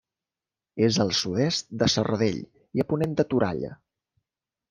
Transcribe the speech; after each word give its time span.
És 0.85 0.95
al 1.03 1.11
sud-est 1.17 1.67
de 1.83 1.89
Serradell 1.95 2.41
i 2.79 2.83
a 2.85 2.87
ponent 2.93 3.13
de 3.21 3.27
Toralla. 3.35 3.73